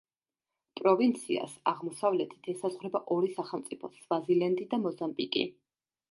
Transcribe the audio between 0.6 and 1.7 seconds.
პროვინციას